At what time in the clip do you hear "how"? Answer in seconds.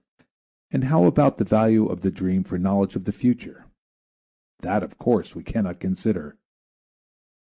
0.85-1.03